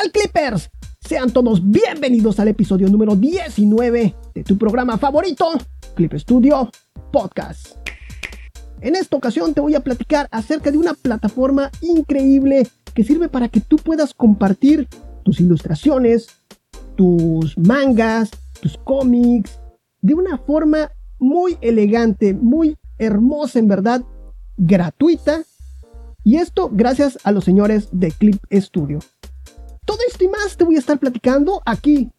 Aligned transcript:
tal 0.00 0.12
Clippers? 0.12 0.70
Sean 1.00 1.32
todos 1.32 1.60
bienvenidos 1.68 2.38
al 2.38 2.46
episodio 2.46 2.88
número 2.88 3.16
19 3.16 4.14
de 4.32 4.44
tu 4.44 4.56
programa 4.56 4.96
favorito, 4.96 5.50
Clip 5.96 6.14
Studio 6.14 6.70
Podcast. 7.10 7.76
En 8.80 8.94
esta 8.94 9.16
ocasión 9.16 9.54
te 9.54 9.60
voy 9.60 9.74
a 9.74 9.80
platicar 9.80 10.28
acerca 10.30 10.70
de 10.70 10.78
una 10.78 10.94
plataforma 10.94 11.72
increíble 11.80 12.68
que 12.94 13.02
sirve 13.02 13.28
para 13.28 13.48
que 13.48 13.60
tú 13.60 13.76
puedas 13.76 14.14
compartir 14.14 14.86
tus 15.24 15.40
ilustraciones, 15.40 16.28
tus 16.94 17.58
mangas, 17.58 18.30
tus 18.60 18.78
cómics, 18.78 19.58
de 20.00 20.14
una 20.14 20.38
forma 20.38 20.92
muy 21.18 21.58
elegante, 21.60 22.34
muy 22.34 22.76
hermosa 22.98 23.58
en 23.58 23.66
verdad, 23.66 24.04
gratuita. 24.56 25.42
Y 26.22 26.36
esto 26.36 26.70
gracias 26.72 27.18
a 27.24 27.32
los 27.32 27.42
señores 27.42 27.88
de 27.90 28.12
Clip 28.12 28.36
Studio. 28.52 29.00
Todo 29.88 30.00
esto 30.06 30.22
y 30.22 30.28
más 30.28 30.54
te 30.54 30.64
voy 30.64 30.76
a 30.76 30.80
estar 30.80 30.98
platicando 30.98 31.62
aquí 31.64 32.10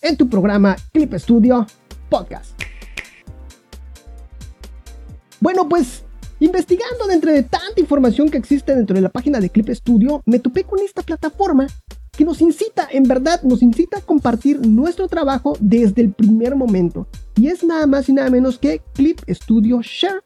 en 0.00 0.16
tu 0.16 0.28
programa 0.28 0.76
Clip 0.92 1.12
Studio 1.14 1.66
Podcast. 2.08 2.52
Bueno, 5.40 5.68
pues 5.68 6.04
investigando 6.38 7.08
dentro 7.08 7.32
de 7.32 7.42
tanta 7.42 7.80
información 7.80 8.28
que 8.28 8.38
existe 8.38 8.76
dentro 8.76 8.94
de 8.94 9.02
la 9.02 9.08
página 9.08 9.40
de 9.40 9.50
Clip 9.50 9.70
Studio, 9.70 10.22
me 10.24 10.38
topé 10.38 10.62
con 10.62 10.78
esta 10.78 11.02
plataforma 11.02 11.66
que 12.12 12.24
nos 12.24 12.40
incita, 12.40 12.86
en 12.88 13.02
verdad, 13.02 13.42
nos 13.42 13.60
incita 13.60 13.98
a 13.98 14.02
compartir 14.02 14.64
nuestro 14.64 15.08
trabajo 15.08 15.56
desde 15.58 16.02
el 16.02 16.12
primer 16.12 16.54
momento. 16.54 17.08
Y 17.34 17.48
es 17.48 17.64
nada 17.64 17.88
más 17.88 18.08
y 18.08 18.12
nada 18.12 18.30
menos 18.30 18.56
que 18.56 18.82
Clip 18.94 19.18
Studio 19.28 19.80
Share. 19.82 20.22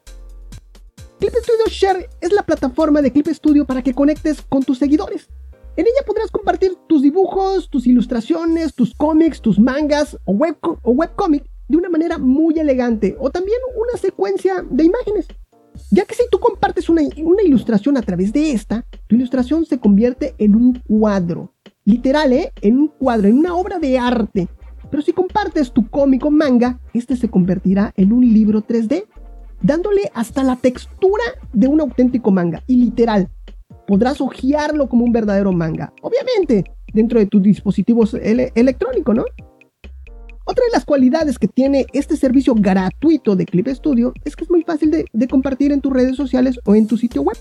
Clip 1.19 1.33
Studio 1.33 1.65
Share 1.67 2.09
es 2.21 2.31
la 2.31 2.43
plataforma 2.43 3.01
de 3.01 3.11
Clip 3.11 3.27
Studio 3.29 3.65
para 3.65 3.81
que 3.81 3.95
conectes 3.95 4.43
con 4.43 4.61
tus 4.61 4.77
seguidores. 4.77 5.27
En 5.77 5.85
ella 5.85 6.05
podrás 6.07 6.31
compartir 6.31 6.75
tus 6.87 7.01
dibujos, 7.01 7.69
tus 7.69 7.85
ilustraciones, 7.85 8.73
tus 8.73 8.93
cómics, 8.93 9.41
tus 9.41 9.59
mangas 9.59 10.17
o, 10.23 10.31
web, 10.31 10.55
o 10.61 10.91
webcomic 10.91 11.43
de 11.67 11.77
una 11.77 11.89
manera 11.89 12.17
muy 12.17 12.57
elegante 12.57 13.17
o 13.19 13.29
también 13.29 13.57
una 13.75 13.99
secuencia 13.99 14.65
de 14.69 14.85
imágenes. 14.85 15.27
Ya 15.91 16.05
que 16.05 16.15
si 16.15 16.23
tú 16.31 16.39
compartes 16.39 16.87
una, 16.87 17.01
una, 17.17 17.43
ilustración 17.43 17.97
a 17.97 18.01
través 18.01 18.31
de 18.31 18.51
esta, 18.51 18.85
tu 19.07 19.15
ilustración 19.15 19.65
se 19.65 19.77
convierte 19.77 20.33
en 20.37 20.55
un 20.55 20.79
cuadro. 20.87 21.53
Literal, 21.83 22.31
¿eh? 22.31 22.53
En 22.61 22.79
un 22.79 22.87
cuadro, 22.87 23.27
en 23.27 23.37
una 23.37 23.55
obra 23.55 23.77
de 23.77 23.99
arte. 23.99 24.47
Pero 24.89 25.03
si 25.03 25.11
compartes 25.11 25.73
tu 25.73 25.89
cómic 25.89 26.23
o 26.25 26.31
manga, 26.31 26.79
este 26.93 27.17
se 27.17 27.29
convertirá 27.29 27.93
en 27.97 28.13
un 28.13 28.21
libro 28.33 28.65
3D, 28.65 29.05
dándole 29.61 30.09
hasta 30.13 30.43
la 30.43 30.55
textura 30.55 31.23
de 31.51 31.67
un 31.67 31.81
auténtico 31.81 32.31
manga. 32.31 32.63
Y 32.65 32.77
literal, 32.77 33.29
podrás 33.87 34.21
hojearlo 34.21 34.87
como 34.89 35.05
un 35.05 35.11
verdadero 35.11 35.51
manga. 35.51 35.93
Obviamente, 36.01 36.63
dentro 36.93 37.19
de 37.19 37.25
tus 37.25 37.41
dispositivos 37.41 38.13
electrónicos, 38.13 39.15
¿no? 39.15 39.25
Otra 40.47 40.63
de 40.65 40.71
las 40.73 40.85
cualidades 40.85 41.39
que 41.39 41.47
tiene 41.47 41.87
este 41.91 42.15
servicio 42.15 42.53
gratuito 42.55 43.35
de 43.35 43.45
Clip 43.45 43.67
Studio 43.69 44.13
es 44.23 44.35
que 44.35 44.43
es 44.43 44.51
muy 44.51 44.63
fácil 44.63 44.91
de, 45.11 45.27
compartir 45.27 45.71
en 45.71 45.81
tus 45.81 45.91
redes 45.91 46.15
sociales 46.15 46.59
o 46.65 46.75
en 46.75 46.85
tu 46.85 46.97
sitio 46.97 47.23
web. 47.23 47.37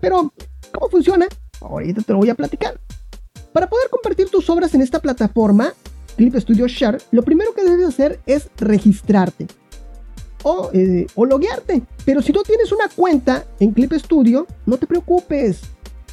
Pero, 0.00 0.32
¿cómo 0.72 0.88
funciona? 0.88 1.26
Ahorita 1.60 2.00
te 2.00 2.12
lo 2.12 2.18
voy 2.18 2.30
a 2.30 2.34
platicar. 2.34 2.80
Para 3.52 3.68
poder 3.68 3.90
compartir 3.90 4.30
tus 4.30 4.48
obras 4.48 4.74
en 4.74 4.80
esta 4.80 5.00
plataforma, 5.00 5.74
Clip 6.16 6.34
Studio 6.36 6.66
Share, 6.66 6.98
lo 7.10 7.22
primero 7.22 7.52
que 7.52 7.62
debes 7.62 7.86
hacer 7.86 8.20
es 8.26 8.48
registrarte 8.56 9.46
o, 10.42 10.70
eh, 10.72 11.06
o 11.14 11.24
loguearte. 11.24 11.82
Pero 12.04 12.22
si 12.22 12.32
no 12.32 12.42
tienes 12.42 12.72
una 12.72 12.88
cuenta 12.88 13.44
en 13.60 13.72
Clip 13.72 13.92
Studio, 13.94 14.46
no 14.66 14.76
te 14.76 14.86
preocupes. 14.86 15.60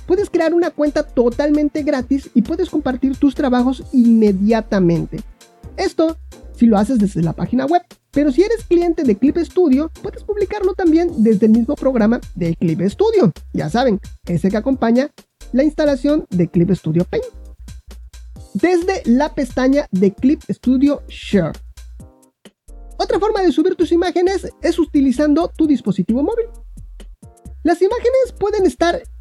Puedes 0.06 0.30
crear 0.30 0.54
una 0.54 0.72
cuenta 0.72 1.04
totalmente 1.04 1.84
gratis 1.84 2.30
y 2.34 2.42
puedes 2.42 2.70
compartir 2.70 3.18
tus 3.18 3.36
trabajos 3.36 3.84
inmediatamente. 3.94 5.22
Esto 5.78 6.18
si 6.60 6.66
lo 6.66 6.78
haces 6.78 7.00
desde 7.00 7.22
la 7.24 7.32
página 7.32 7.66
web. 7.66 7.82
Pero 8.12 8.32
si 8.32 8.44
eres 8.44 8.66
cliente 8.66 9.04
de 9.04 9.18
Clip 9.18 9.38
Studio, 9.38 9.90
puedes 10.02 10.24
publicarlo 10.24 10.74
también 10.74 11.24
desde 11.24 11.46
el 11.46 11.54
mismo 11.54 11.76
programa 11.76 12.20
de 12.36 12.56
Clip 12.56 12.82
Studio. 12.82 13.32
Ya 13.54 13.70
saben, 13.70 14.00
ese 14.26 14.50
que 14.50 14.58
acompaña 14.58 15.10
la 15.54 15.64
instalación 15.64 16.26
de 16.30 16.50
Clip 16.50 16.70
Studio 16.72 17.06
Paint. 17.06 17.26
Desde 18.54 19.04
la 19.06 19.34
pestaña 19.34 19.88
de 19.92 20.12
Clip 20.12 20.42
Studio 20.50 21.02
Share. 21.08 21.54
Otra 23.02 23.18
forma 23.18 23.42
de 23.42 23.54
subir 23.54 23.76
tus 23.76 23.94
imágenes 23.94 24.46
es 24.62 24.78
utilizando 24.78 25.50
tu 25.56 25.66
dispositivo 25.66 26.22
móvil. 26.22 26.48
Las 27.64 27.82
imágenes 27.82 28.36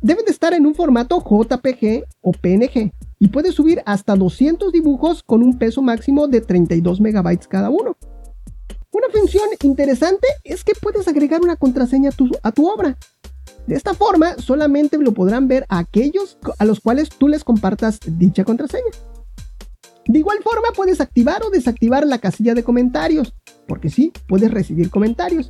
deben 0.00 0.24
de 0.24 0.32
estar 0.32 0.52
en 0.52 0.66
un 0.66 0.74
formato 0.74 1.18
JPG 1.20 2.02
o 2.20 2.32
PNG 2.32 2.92
y 3.20 3.28
puedes 3.28 3.54
subir 3.54 3.80
hasta 3.86 4.16
200 4.16 4.72
dibujos 4.72 5.22
con 5.22 5.44
un 5.44 5.58
peso 5.58 5.80
máximo 5.80 6.26
de 6.26 6.40
32 6.40 7.00
megabytes 7.00 7.46
cada 7.46 7.70
uno. 7.70 7.96
Una 8.90 9.06
función 9.12 9.48
interesante 9.62 10.26
es 10.42 10.64
que 10.64 10.72
puedes 10.74 11.06
agregar 11.06 11.40
una 11.40 11.54
contraseña 11.54 12.10
a 12.10 12.12
tu, 12.12 12.28
a 12.42 12.50
tu 12.50 12.68
obra. 12.68 12.98
De 13.68 13.76
esta 13.76 13.94
forma, 13.94 14.34
solamente 14.38 14.98
lo 14.98 15.14
podrán 15.14 15.46
ver 15.46 15.64
aquellos 15.68 16.36
a 16.58 16.64
los 16.64 16.80
cuales 16.80 17.10
tú 17.10 17.28
les 17.28 17.44
compartas 17.44 18.00
dicha 18.04 18.42
contraseña. 18.42 18.90
De 20.08 20.18
igual 20.18 20.38
forma, 20.42 20.68
puedes 20.74 21.00
activar 21.00 21.44
o 21.44 21.50
desactivar 21.50 22.06
la 22.06 22.18
casilla 22.18 22.54
de 22.54 22.64
comentarios 22.64 23.34
porque 23.68 23.90
sí, 23.90 24.12
puedes 24.26 24.50
recibir 24.50 24.90
comentarios. 24.90 25.48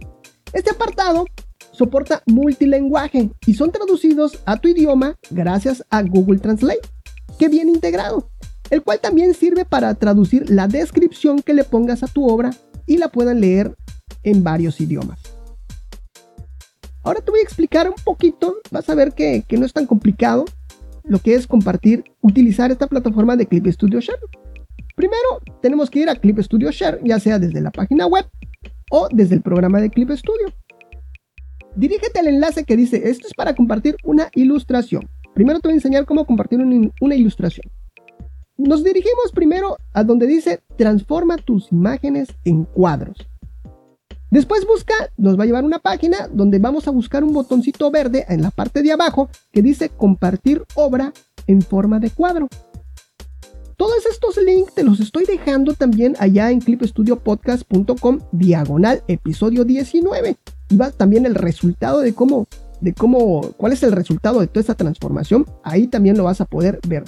Este 0.52 0.70
apartado 0.70 1.24
soporta 1.72 2.22
multilenguaje 2.26 3.30
y 3.46 3.54
son 3.54 3.70
traducidos 3.70 4.40
a 4.44 4.56
tu 4.56 4.68
idioma 4.68 5.14
gracias 5.30 5.84
a 5.90 6.02
Google 6.02 6.40
Translate, 6.40 6.80
que 7.38 7.48
viene 7.48 7.70
integrado, 7.70 8.30
el 8.70 8.82
cual 8.82 9.00
también 9.00 9.32
sirve 9.32 9.64
para 9.64 9.94
traducir 9.94 10.50
la 10.50 10.66
descripción 10.66 11.40
que 11.40 11.54
le 11.54 11.64
pongas 11.64 12.02
a 12.02 12.08
tu 12.08 12.28
obra 12.28 12.50
y 12.86 12.98
la 12.98 13.08
puedan 13.08 13.40
leer 13.40 13.76
en 14.24 14.42
varios 14.42 14.80
idiomas. 14.80 15.20
Ahora 17.04 17.20
te 17.20 17.30
voy 17.30 17.40
a 17.40 17.44
explicar 17.44 17.88
un 17.88 18.02
poquito, 18.04 18.56
vas 18.70 18.90
a 18.90 18.94
ver 18.94 19.12
que, 19.12 19.44
que 19.46 19.56
no 19.56 19.64
es 19.64 19.72
tan 19.72 19.86
complicado 19.86 20.44
lo 21.04 21.20
que 21.20 21.34
es 21.34 21.46
compartir, 21.46 22.04
utilizar 22.20 22.70
esta 22.70 22.86
plataforma 22.86 23.36
de 23.36 23.46
Clip 23.46 23.66
Studio 23.68 24.00
Share. 24.00 24.18
Primero, 24.94 25.40
tenemos 25.60 25.90
que 25.90 26.00
ir 26.00 26.10
a 26.10 26.16
Clip 26.16 26.38
Studio 26.40 26.70
Share, 26.70 27.00
ya 27.04 27.18
sea 27.18 27.38
desde 27.38 27.60
la 27.60 27.70
página 27.70 28.06
web 28.06 28.26
o 28.90 29.08
desde 29.12 29.34
el 29.34 29.42
programa 29.42 29.80
de 29.80 29.90
Clip 29.90 30.10
Studio. 30.10 30.52
Dirígete 31.76 32.18
al 32.18 32.28
enlace 32.28 32.64
que 32.64 32.76
dice, 32.76 33.08
esto 33.08 33.26
es 33.26 33.34
para 33.34 33.54
compartir 33.54 33.96
una 34.04 34.28
ilustración. 34.34 35.08
Primero 35.34 35.60
te 35.60 35.68
voy 35.68 35.74
a 35.74 35.76
enseñar 35.76 36.06
cómo 36.06 36.24
compartir 36.24 36.58
una 36.58 37.14
ilustración. 37.14 37.70
Nos 38.56 38.82
dirigimos 38.82 39.30
primero 39.32 39.76
a 39.92 40.02
donde 40.02 40.26
dice, 40.26 40.60
transforma 40.76 41.36
tus 41.36 41.70
imágenes 41.70 42.28
en 42.44 42.64
cuadros. 42.64 43.28
Después 44.30 44.66
busca, 44.66 44.94
nos 45.16 45.38
va 45.38 45.44
a 45.44 45.46
llevar 45.46 45.64
una 45.64 45.78
página 45.78 46.28
donde 46.30 46.58
vamos 46.58 46.86
a 46.86 46.90
buscar 46.90 47.24
un 47.24 47.32
botoncito 47.32 47.90
verde 47.90 48.26
en 48.28 48.42
la 48.42 48.50
parte 48.50 48.82
de 48.82 48.92
abajo 48.92 49.30
que 49.52 49.62
dice 49.62 49.88
compartir 49.88 50.64
obra 50.74 51.12
en 51.46 51.62
forma 51.62 51.98
de 51.98 52.10
cuadro. 52.10 52.48
Todos 53.78 54.06
estos 54.06 54.36
links 54.38 54.74
te 54.74 54.82
los 54.82 54.98
estoy 54.98 55.24
dejando 55.24 55.72
también 55.72 56.16
allá 56.18 56.50
en 56.50 56.58
clipstudiopodcast.com 56.58 58.18
diagonal 58.32 59.04
episodio 59.06 59.64
19. 59.64 60.36
Y 60.70 60.76
va 60.76 60.90
también 60.90 61.26
el 61.26 61.36
resultado 61.36 62.00
de 62.00 62.12
cómo, 62.12 62.48
de 62.80 62.92
cómo, 62.92 63.52
cuál 63.56 63.72
es 63.72 63.84
el 63.84 63.92
resultado 63.92 64.40
de 64.40 64.48
toda 64.48 64.62
esta 64.62 64.74
transformación. 64.74 65.46
Ahí 65.62 65.86
también 65.86 66.16
lo 66.16 66.24
vas 66.24 66.40
a 66.40 66.46
poder 66.46 66.80
ver. 66.88 67.04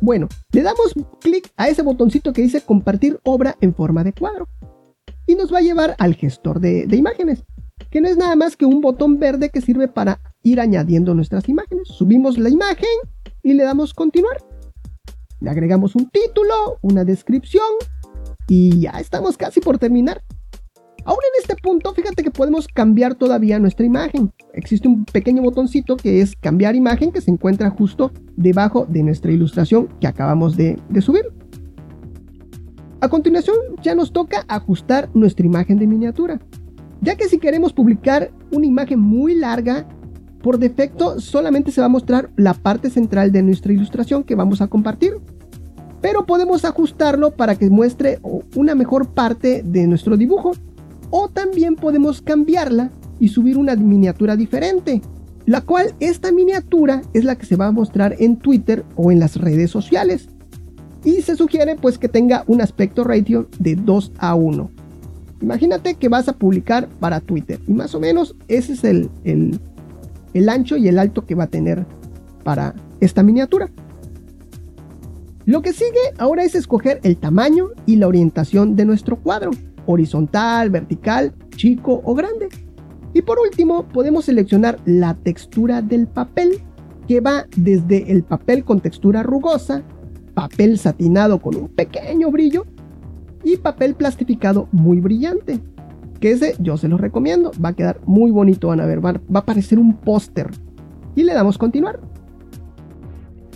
Bueno, 0.00 0.28
le 0.52 0.62
damos 0.62 0.94
clic 1.20 1.50
a 1.56 1.68
ese 1.68 1.82
botoncito 1.82 2.32
que 2.32 2.42
dice 2.42 2.60
compartir 2.60 3.18
obra 3.24 3.56
en 3.60 3.74
forma 3.74 4.04
de 4.04 4.12
cuadro. 4.12 4.48
Y 5.26 5.34
nos 5.34 5.52
va 5.52 5.58
a 5.58 5.62
llevar 5.62 5.96
al 5.98 6.14
gestor 6.14 6.60
de, 6.60 6.86
de 6.86 6.96
imágenes, 6.96 7.42
que 7.90 8.00
no 8.00 8.06
es 8.06 8.16
nada 8.16 8.36
más 8.36 8.56
que 8.56 8.66
un 8.66 8.80
botón 8.80 9.18
verde 9.18 9.50
que 9.50 9.60
sirve 9.60 9.88
para 9.88 10.20
ir 10.44 10.60
añadiendo 10.60 11.12
nuestras 11.12 11.48
imágenes. 11.48 11.88
Subimos 11.88 12.38
la 12.38 12.50
imagen 12.50 12.86
y 13.42 13.54
le 13.54 13.64
damos 13.64 13.94
continuar. 13.94 14.45
Le 15.46 15.52
agregamos 15.52 15.94
un 15.94 16.10
título, 16.10 16.52
una 16.82 17.04
descripción 17.04 17.62
y 18.48 18.80
ya 18.80 18.98
estamos 18.98 19.36
casi 19.36 19.60
por 19.60 19.78
terminar. 19.78 20.20
Ahora 21.04 21.22
en 21.32 21.40
este 21.40 21.54
punto, 21.62 21.94
fíjate 21.94 22.24
que 22.24 22.32
podemos 22.32 22.66
cambiar 22.66 23.14
todavía 23.14 23.60
nuestra 23.60 23.86
imagen. 23.86 24.32
Existe 24.54 24.88
un 24.88 25.04
pequeño 25.04 25.42
botoncito 25.42 25.96
que 25.96 26.20
es 26.20 26.34
cambiar 26.34 26.74
imagen 26.74 27.12
que 27.12 27.20
se 27.20 27.30
encuentra 27.30 27.70
justo 27.70 28.10
debajo 28.34 28.86
de 28.88 29.04
nuestra 29.04 29.30
ilustración 29.30 29.86
que 30.00 30.08
acabamos 30.08 30.56
de, 30.56 30.80
de 30.88 31.00
subir. 31.00 31.26
A 33.00 33.08
continuación 33.08 33.54
ya 33.80 33.94
nos 33.94 34.12
toca 34.12 34.44
ajustar 34.48 35.10
nuestra 35.14 35.46
imagen 35.46 35.78
de 35.78 35.86
miniatura. 35.86 36.40
Ya 37.02 37.14
que 37.14 37.28
si 37.28 37.38
queremos 37.38 37.72
publicar 37.72 38.32
una 38.50 38.66
imagen 38.66 38.98
muy 38.98 39.36
larga, 39.36 39.86
por 40.42 40.58
defecto 40.58 41.20
solamente 41.20 41.70
se 41.70 41.80
va 41.80 41.86
a 41.86 41.88
mostrar 41.88 42.30
la 42.34 42.54
parte 42.54 42.90
central 42.90 43.30
de 43.30 43.44
nuestra 43.44 43.72
ilustración 43.72 44.24
que 44.24 44.34
vamos 44.34 44.60
a 44.60 44.66
compartir. 44.66 45.20
Pero 46.00 46.26
podemos 46.26 46.64
ajustarlo 46.64 47.32
para 47.32 47.56
que 47.56 47.70
muestre 47.70 48.20
una 48.54 48.74
mejor 48.74 49.08
parte 49.08 49.62
de 49.64 49.86
nuestro 49.86 50.16
dibujo. 50.16 50.52
O 51.10 51.28
también 51.28 51.76
podemos 51.76 52.20
cambiarla 52.20 52.90
y 53.18 53.28
subir 53.28 53.56
una 53.56 53.76
miniatura 53.76 54.36
diferente. 54.36 55.00
La 55.46 55.60
cual 55.60 55.94
esta 56.00 56.32
miniatura 56.32 57.02
es 57.14 57.24
la 57.24 57.36
que 57.36 57.46
se 57.46 57.56
va 57.56 57.68
a 57.68 57.72
mostrar 57.72 58.16
en 58.18 58.36
Twitter 58.36 58.84
o 58.96 59.12
en 59.12 59.20
las 59.20 59.36
redes 59.36 59.70
sociales. 59.70 60.28
Y 61.04 61.22
se 61.22 61.36
sugiere 61.36 61.76
pues 61.76 61.98
que 61.98 62.08
tenga 62.08 62.42
un 62.48 62.60
aspecto 62.60 63.04
ratio 63.04 63.48
de 63.58 63.76
2 63.76 64.12
a 64.18 64.34
1. 64.34 64.70
Imagínate 65.40 65.94
que 65.94 66.08
vas 66.08 66.28
a 66.28 66.32
publicar 66.32 66.88
para 66.98 67.20
Twitter 67.20 67.60
y 67.66 67.72
más 67.72 67.94
o 67.94 68.00
menos 68.00 68.34
ese 68.48 68.72
es 68.72 68.84
el, 68.84 69.10
el, 69.24 69.60
el 70.34 70.48
ancho 70.48 70.76
y 70.76 70.88
el 70.88 70.98
alto 70.98 71.26
que 71.26 71.34
va 71.34 71.44
a 71.44 71.48
tener 71.48 71.86
para 72.42 72.74
esta 73.00 73.22
miniatura. 73.22 73.70
Lo 75.46 75.62
que 75.62 75.72
sigue 75.72 76.12
ahora 76.18 76.42
es 76.42 76.56
escoger 76.56 76.98
el 77.04 77.16
tamaño 77.18 77.68
y 77.86 77.96
la 77.96 78.08
orientación 78.08 78.74
de 78.74 78.84
nuestro 78.84 79.16
cuadro, 79.16 79.52
horizontal, 79.86 80.70
vertical, 80.70 81.32
chico 81.54 82.00
o 82.04 82.16
grande. 82.16 82.48
Y 83.14 83.22
por 83.22 83.38
último, 83.38 83.84
podemos 83.88 84.24
seleccionar 84.24 84.80
la 84.84 85.14
textura 85.14 85.82
del 85.82 86.08
papel, 86.08 86.60
que 87.06 87.20
va 87.20 87.46
desde 87.56 88.10
el 88.10 88.24
papel 88.24 88.64
con 88.64 88.80
textura 88.80 89.22
rugosa, 89.22 89.84
papel 90.34 90.78
satinado 90.78 91.40
con 91.40 91.54
un 91.54 91.68
pequeño 91.68 92.32
brillo 92.32 92.66
y 93.44 93.56
papel 93.58 93.94
plastificado 93.94 94.68
muy 94.72 94.98
brillante. 94.98 95.60
Que 96.18 96.32
ese 96.32 96.56
yo 96.58 96.76
se 96.76 96.88
los 96.88 97.00
recomiendo, 97.00 97.52
va 97.64 97.68
a 97.68 97.74
quedar 97.74 98.00
muy 98.04 98.32
bonito, 98.32 98.66
van 98.68 98.80
a 98.80 98.86
ver, 98.86 99.04
va, 99.04 99.20
a 99.32 99.44
parecer 99.44 99.78
un 99.78 99.94
póster. 99.94 100.50
Y 101.14 101.22
le 101.22 101.34
damos 101.34 101.56
continuar. 101.56 102.00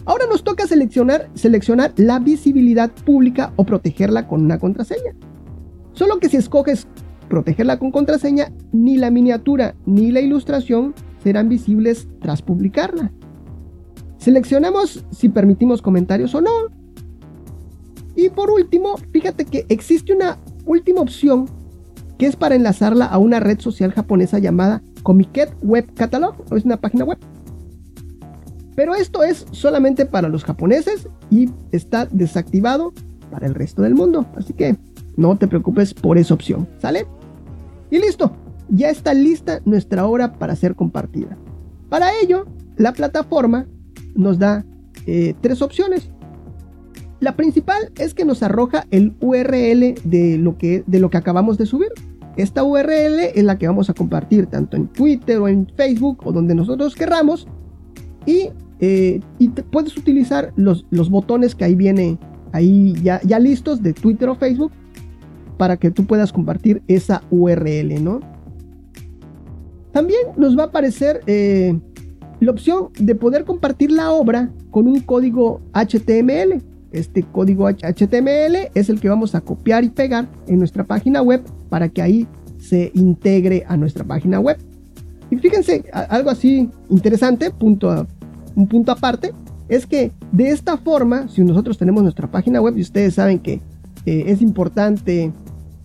Ahora 0.07 0.27
nos 0.27 0.45
toca 0.45 0.67
seleccionar, 0.67 1.31
seleccionar 1.35 1.93
la 1.97 2.19
visibilidad 2.19 2.91
pública 2.91 3.53
o 3.57 3.65
protegerla 3.65 4.27
con 4.27 4.43
una 4.43 4.59
contraseña. 4.59 5.15
Solo 5.93 6.19
que 6.19 6.29
si 6.29 6.37
escoges 6.37 6.87
protegerla 7.29 7.79
con 7.79 7.91
contraseña, 7.91 8.53
ni 8.73 8.97
la 8.97 9.11
miniatura 9.11 9.75
ni 9.87 10.11
la 10.11 10.21
ilustración 10.21 10.95
serán 11.23 11.49
visibles 11.49 12.09
tras 12.21 12.43
publicarla. 12.43 13.13
Seleccionamos 14.19 15.05
si 15.11 15.29
permitimos 15.29 15.83
comentarios 15.83 16.35
o 16.35 16.41
no. 16.41 16.51
Y 18.17 18.29
por 18.31 18.51
último, 18.51 18.97
fíjate 19.13 19.45
que 19.45 19.65
existe 19.69 20.13
una 20.13 20.39
última 20.67 21.01
opción 21.01 21.47
que 22.19 22.27
es 22.27 22.37
para 22.37 22.55
enlazarla 22.55 23.07
a 23.07 23.17
una 23.17 23.41
red 23.41 23.61
social 23.61 23.93
japonesa 23.93 24.39
llamada 24.39 24.83
Comiket 25.03 25.55
Web 25.63 25.95
Catalog, 25.95 26.35
o 26.51 26.57
es 26.57 26.67
una 26.67 26.77
página 26.77 27.05
web. 27.05 27.19
Pero 28.75 28.95
esto 28.95 29.23
es 29.23 29.47
solamente 29.51 30.07
para 30.07 30.29
los 30.29 30.45
japoneses 30.45 31.09
y 31.31 31.51
está 31.73 32.07
desactivado 32.07 32.93
para 33.31 33.47
el 33.47 33.55
resto 33.55 33.83
del 33.83 33.95
mundo. 33.95 34.27
Así 34.37 34.53
que 34.53 34.77
no 35.17 35.37
te 35.37 35.49
preocupes 35.49 35.95
por 35.95 36.19
esa 36.19 36.35
opción. 36.35 36.69
¿Sale? 36.79 37.07
Y 37.91 37.99
listo. 37.99 38.33
Ya 38.69 38.89
está 38.89 39.15
lista 39.15 39.61
nuestra 39.65 40.07
obra 40.07 40.35
para 40.35 40.55
ser 40.55 40.77
compartida. 40.77 41.37
Para 41.89 42.11
ello, 42.23 42.47
la 42.77 42.93
plataforma 42.93 43.67
nos 44.15 44.39
da 44.39 44.65
eh, 45.07 45.35
tres 45.41 45.61
opciones. 45.61 46.11
La 47.19 47.37
principal 47.37 47.93
es 47.99 48.15
que 48.15 48.25
nos 48.25 48.43
arroja 48.43 48.87
el 48.91 49.15
URL 49.21 49.95
de 50.05 50.39
lo, 50.39 50.57
que, 50.57 50.85
de 50.87 51.01
lo 51.01 51.11
que 51.11 51.19
acabamos 51.19 51.59
de 51.59 51.67
subir. 51.67 51.91
Esta 52.37 52.65
URL 52.65 53.19
es 53.35 53.45
la 53.45 53.59
que 53.59 53.67
vamos 53.67 53.91
a 53.91 53.95
compartir 53.95 54.47
tanto 54.47 54.77
en 54.77 54.87
Twitter 54.89 55.39
o 55.39 55.49
en 55.49 55.67
Facebook 55.77 56.21
o 56.25 56.33
donde 56.33 56.55
nosotros 56.55 56.95
querramos. 56.95 57.47
Y, 58.27 58.51
eh, 58.81 59.21
puedes 59.71 59.97
utilizar 59.97 60.53
los, 60.57 60.85
botones 61.11 61.55
que 61.55 61.65
ahí 61.65 61.75
viene, 61.75 62.19
ahí 62.53 62.95
ya, 63.03 63.21
ya 63.23 63.39
listos 63.39 63.83
de 63.83 63.93
Twitter 63.93 64.29
o 64.29 64.35
Facebook 64.35 64.73
para 65.59 65.77
que 65.77 65.91
tú 65.91 66.07
puedas 66.07 66.33
compartir 66.33 66.83
esa 66.89 67.23
URL, 67.31 68.03
¿no? 68.03 68.21
También 69.93 70.21
nos 70.37 70.57
va 70.57 70.65
a 70.65 70.67
aparecer 70.67 71.21
eh, 71.27 71.79
la 72.41 72.51
opción 72.51 72.89
de 72.99 73.15
poder 73.15 73.45
compartir 73.45 73.91
la 73.91 74.11
obra 74.11 74.51
con 74.71 74.87
un 74.87 75.01
código 75.01 75.61
HTML. 75.75 76.63
Este 76.93 77.23
código 77.23 77.69
HTML 77.69 78.71
es 78.75 78.89
el 78.89 79.01
que 79.01 79.09
vamos 79.09 79.35
a 79.35 79.41
copiar 79.41 79.85
y 79.85 79.91
pegar 79.91 80.29
en 80.47 80.59
nuestra 80.59 80.85
página 80.85 81.23
web 81.23 81.43
para 81.69 81.89
que 81.89 82.03
ahí 82.03 82.27
se 82.59 82.91
integre 82.95 83.65
a 83.69 83.77
nuestra 83.77 84.05
página 84.05 84.41
web. 84.41 84.59
Y 85.31 85.37
fíjense, 85.37 85.85
algo 85.93 86.31
así 86.31 86.69
interesante, 86.89 87.51
punto 87.51 88.07
un 88.55 88.67
punto 88.67 88.93
aparte, 88.93 89.33
es 89.69 89.87
que 89.87 90.13
de 90.33 90.51
esta 90.51 90.77
forma, 90.77 91.29
si 91.29 91.43
nosotros 91.45 91.79
tenemos 91.79 92.03
nuestra 92.03 92.31
página 92.31 92.61
web 92.61 92.77
y 92.77 92.83
ustedes 92.83 93.15
saben 93.15 93.39
que 93.39 93.61
eh, 94.07 94.25
es 94.27 94.43
importante, 94.43 95.33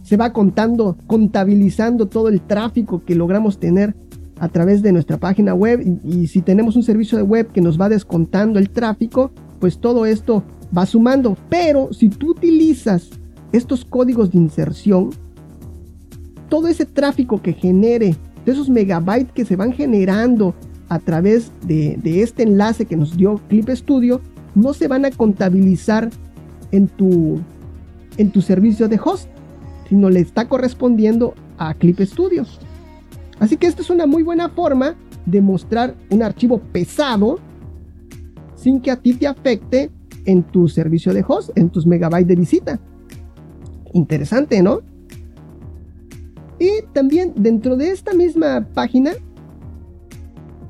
se 0.03 0.17
va 0.17 0.33
contando, 0.33 0.97
contabilizando 1.07 2.07
todo 2.07 2.29
el 2.29 2.41
tráfico 2.41 3.03
que 3.05 3.15
logramos 3.15 3.59
tener 3.59 3.95
a 4.39 4.49
través 4.49 4.81
de 4.81 4.91
nuestra 4.91 5.17
página 5.17 5.53
web 5.53 5.99
y, 6.03 6.23
y 6.23 6.27
si 6.27 6.41
tenemos 6.41 6.75
un 6.75 6.83
servicio 6.83 7.17
de 7.17 7.23
web 7.23 7.51
que 7.51 7.61
nos 7.61 7.79
va 7.79 7.89
descontando 7.89 8.59
el 8.59 8.69
tráfico, 8.69 9.31
pues 9.59 9.79
todo 9.79 10.05
esto 10.05 10.43
va 10.75 10.85
sumando. 10.85 11.37
Pero 11.49 11.93
si 11.93 12.09
tú 12.09 12.31
utilizas 12.31 13.09
estos 13.51 13.85
códigos 13.85 14.31
de 14.31 14.39
inserción, 14.39 15.11
todo 16.49 16.67
ese 16.67 16.85
tráfico 16.85 17.41
que 17.41 17.53
genere 17.53 18.15
de 18.45 18.51
esos 18.51 18.69
megabytes 18.69 19.31
que 19.33 19.45
se 19.45 19.55
van 19.55 19.73
generando 19.73 20.53
a 20.89 20.99
través 20.99 21.51
de, 21.65 21.99
este 22.21 22.43
enlace 22.43 22.85
que 22.85 22.95
nos 22.95 23.17
dio 23.17 23.41
Clip 23.49 23.69
Studio, 23.69 24.21
no 24.53 24.73
se 24.73 24.87
van 24.87 25.05
a 25.05 25.11
contabilizar 25.11 26.09
en 26.71 26.87
tu, 26.87 27.39
en 28.17 28.31
tu 28.31 28.41
servicio 28.41 28.87
de 28.87 28.99
host, 29.03 29.27
sino 29.89 30.09
le 30.09 30.19
está 30.19 30.47
correspondiendo 30.47 31.33
a 31.57 31.73
Clip 31.73 31.99
Studio. 32.01 32.45
Así 33.39 33.57
que 33.57 33.67
esta 33.67 33.81
es 33.81 33.89
una 33.89 34.05
muy 34.05 34.23
buena 34.23 34.49
forma 34.49 34.95
de 35.25 35.41
mostrar 35.41 35.95
un 36.09 36.21
archivo 36.21 36.59
pesado 36.59 37.39
sin 38.55 38.79
que 38.79 38.91
a 38.91 38.95
ti 38.95 39.13
te 39.13 39.27
afecte 39.27 39.91
en 40.25 40.43
tu 40.43 40.67
servicio 40.67 41.13
de 41.13 41.23
host, 41.27 41.49
en 41.55 41.69
tus 41.69 41.85
megabytes 41.85 42.27
de 42.27 42.35
visita. 42.35 42.79
Interesante, 43.93 44.61
¿no? 44.61 44.81
Y 46.59 46.69
también 46.93 47.33
dentro 47.35 47.75
de 47.75 47.91
esta 47.91 48.13
misma 48.13 48.67
página 48.73 49.11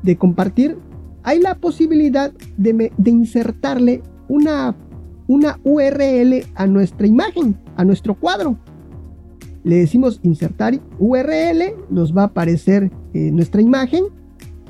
de 0.01 0.17
compartir, 0.17 0.77
hay 1.23 1.39
la 1.39 1.55
posibilidad 1.55 2.31
de, 2.57 2.91
insertarle 3.05 4.01
una, 4.27 4.75
una 5.27 5.59
URL 5.63 6.45
a 6.55 6.67
nuestra 6.67 7.07
imagen, 7.07 7.57
a 7.75 7.83
nuestro 7.83 8.15
cuadro. 8.15 8.57
Le 9.63 9.77
decimos 9.77 10.19
insertar 10.21 10.79
URL, 10.99 11.73
nos 11.89 12.15
va 12.15 12.23
a 12.23 12.25
aparecer 12.25 12.91
eh, 13.13 13.31
nuestra 13.31 13.61
imagen. 13.61 14.05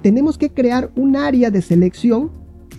Tenemos 0.01 0.37
que 0.37 0.49
crear 0.49 0.91
un 0.95 1.17
área 1.17 1.51
de 1.51 1.61
selección. 1.61 2.31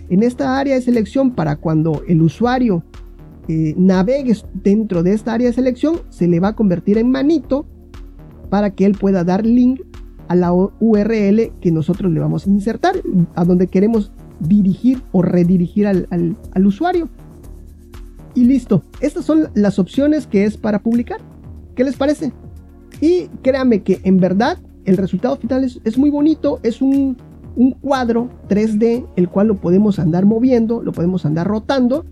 En 0.09 0.23
esta 0.23 0.57
área 0.57 0.73
de 0.73 0.81
selección, 0.81 1.31
para 1.31 1.57
cuando 1.57 2.01
el 2.07 2.21
usuario 2.21 2.83
eh, 3.47 3.75
navegue 3.77 4.35
dentro 4.55 5.03
de 5.03 5.13
esta 5.13 5.33
área 5.33 5.47
de 5.47 5.53
selección, 5.53 6.01
se 6.09 6.27
le 6.27 6.39
va 6.39 6.49
a 6.49 6.55
convertir 6.55 6.97
en 6.97 7.11
manito 7.11 7.67
para 8.49 8.71
que 8.71 8.85
él 8.85 8.93
pueda 8.93 9.23
dar 9.23 9.45
link 9.45 9.81
a 10.27 10.35
la 10.35 10.53
URL 10.53 11.51
que 11.61 11.71
nosotros 11.71 12.11
le 12.11 12.19
vamos 12.19 12.45
a 12.45 12.49
insertar, 12.49 12.95
a 13.35 13.45
donde 13.45 13.67
queremos 13.67 14.11
dirigir 14.39 15.01
o 15.11 15.21
redirigir 15.21 15.87
al, 15.87 16.37
usuario. 16.65 17.09
Y 18.35 18.45
listo, 18.45 18.83
estas 18.99 19.25
son 19.25 19.47
las 19.55 19.79
opciones 19.79 20.27
que 20.27 20.45
es 20.45 20.57
para 20.57 20.79
publicar. 20.79 21.19
¿Qué 21.75 21.83
les 21.83 21.95
parece? 21.95 22.33
Y 23.01 23.27
créanme 23.41 23.83
que 23.83 23.99
en 24.03 24.17
verdad 24.17 24.59
el 24.85 24.97
resultado 24.97 25.37
final 25.37 25.63
es, 25.63 25.97
muy 25.97 26.09
bonito, 26.09 26.59
es 26.63 26.81
un, 26.81 27.17
un, 27.55 27.71
cuadro 27.71 28.29
3D, 28.47 29.05
el 29.15 29.29
cual 29.29 29.47
lo 29.47 29.55
podemos 29.55 29.99
andar 29.99 30.25
moviendo, 30.25 30.81
lo 30.81 30.91
podemos 30.91 31.25
andar 31.25 31.47
rotando 31.47 32.05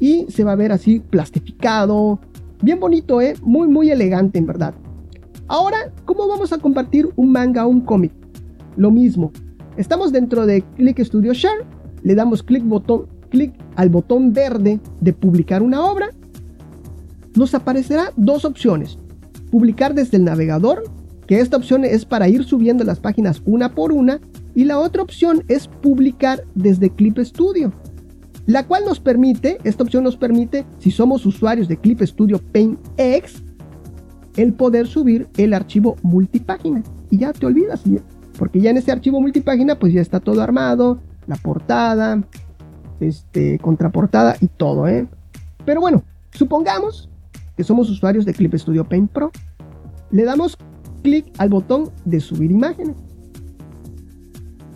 y 0.00 0.26
se 0.28 0.44
va 0.44 0.52
a 0.52 0.56
ver 0.56 0.72
así 0.72 1.00
plastificado, 1.00 2.20
bien 2.62 2.80
bonito, 2.80 3.20
¿eh? 3.20 3.34
muy 3.42 3.68
muy 3.68 3.90
elegante 3.90 4.38
en 4.38 4.46
verdad. 4.46 4.74
Ahora, 5.50 5.90
¿cómo 6.04 6.28
vamos 6.28 6.52
a 6.52 6.58
compartir 6.58 7.08
un 7.16 7.32
manga 7.32 7.64
o 7.64 7.70
un 7.70 7.80
cómic? 7.80 8.12
Lo 8.76 8.90
mismo. 8.90 9.32
Estamos 9.78 10.12
dentro 10.12 10.44
de 10.44 10.62
Click 10.76 11.02
Studio 11.02 11.32
Share, 11.32 11.64
le 12.02 12.14
damos 12.14 12.42
clic 12.42 12.62
botón, 12.64 13.06
clic 13.30 13.54
al 13.74 13.88
botón 13.88 14.34
verde 14.34 14.78
de 15.00 15.12
publicar 15.14 15.62
una 15.62 15.82
obra. 15.82 16.10
Nos 17.34 17.54
aparecerá 17.54 18.12
dos 18.14 18.44
opciones. 18.44 18.98
Publicar 19.50 19.94
desde 19.94 20.18
el 20.18 20.24
navegador, 20.24 20.84
que 21.26 21.40
esta 21.40 21.56
opción 21.56 21.82
es 21.82 22.04
para 22.04 22.28
ir 22.28 22.44
subiendo 22.44 22.84
las 22.84 23.00
páginas 23.00 23.40
una 23.46 23.74
por 23.74 23.92
una, 23.92 24.20
y 24.54 24.64
la 24.64 24.78
otra 24.78 25.00
opción 25.00 25.44
es 25.48 25.66
publicar 25.66 26.44
desde 26.54 26.90
Clip 26.90 27.18
Studio, 27.20 27.72
la 28.44 28.66
cual 28.66 28.84
nos 28.84 29.00
permite, 29.00 29.58
esta 29.64 29.82
opción 29.82 30.04
nos 30.04 30.18
permite, 30.18 30.66
si 30.78 30.90
somos 30.90 31.24
usuarios 31.24 31.68
de 31.68 31.78
Clip 31.78 32.02
Studio 32.02 32.38
Paint 32.52 32.78
X, 32.98 33.42
el 34.38 34.52
poder 34.52 34.86
subir 34.86 35.28
el 35.36 35.52
archivo 35.52 35.96
multipágina. 36.02 36.82
Y 37.10 37.18
ya 37.18 37.32
te 37.32 37.44
olvidas, 37.44 37.82
porque 38.38 38.60
ya 38.60 38.70
en 38.70 38.76
ese 38.76 38.92
archivo 38.92 39.20
multipágina 39.20 39.78
pues 39.78 39.92
ya 39.92 40.00
está 40.00 40.20
todo 40.20 40.40
armado, 40.40 41.00
la 41.26 41.36
portada, 41.36 42.22
este, 43.00 43.58
contraportada 43.58 44.36
y 44.40 44.46
todo, 44.46 44.86
¿eh? 44.86 45.06
Pero 45.64 45.80
bueno, 45.80 46.04
supongamos 46.32 47.10
que 47.56 47.64
somos 47.64 47.90
usuarios 47.90 48.24
de 48.24 48.32
Clip 48.32 48.54
Studio 48.54 48.84
Paint 48.84 49.10
Pro. 49.10 49.32
Le 50.12 50.24
damos 50.24 50.56
clic 51.02 51.26
al 51.38 51.48
botón 51.48 51.90
de 52.04 52.20
subir 52.20 52.52
imágenes. 52.52 52.96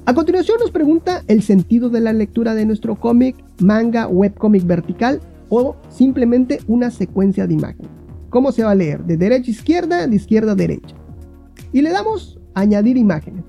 A 0.06 0.12
continuación 0.12 0.58
nos 0.58 0.72
pregunta 0.72 1.22
el 1.28 1.42
sentido 1.42 1.88
de 1.88 2.00
la 2.00 2.12
lectura 2.12 2.56
de 2.56 2.66
nuestro 2.66 2.96
cómic, 2.96 3.36
manga, 3.60 4.08
webcómic 4.08 4.66
vertical 4.66 5.20
o 5.48 5.76
simplemente 5.88 6.58
una 6.66 6.90
secuencia 6.90 7.46
de 7.46 7.54
imágenes. 7.54 8.01
¿Cómo 8.32 8.50
se 8.50 8.64
va 8.64 8.70
a 8.70 8.74
leer? 8.74 9.04
De 9.04 9.18
derecha 9.18 9.48
a 9.48 9.50
izquierda, 9.50 10.06
de 10.06 10.16
izquierda 10.16 10.52
a 10.52 10.54
derecha. 10.54 10.96
Y 11.70 11.82
le 11.82 11.90
damos 11.90 12.40
añadir 12.54 12.96
imágenes. 12.96 13.44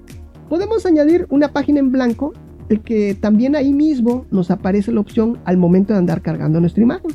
Podemos 0.49 0.85
añadir 0.85 1.25
una 1.29 1.53
página 1.53 1.79
en 1.79 1.89
blanco, 1.89 2.33
el 2.67 2.81
que 2.81 3.15
también 3.15 3.55
ahí 3.55 3.71
mismo 3.71 4.25
nos 4.29 4.51
aparece 4.51 4.91
la 4.91 4.99
opción 4.99 5.39
al 5.45 5.55
momento 5.55 5.93
de 5.93 5.99
andar 5.99 6.21
cargando 6.21 6.59
nuestra 6.59 6.83
imagen. 6.83 7.11